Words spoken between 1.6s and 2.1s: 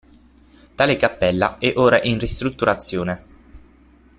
ora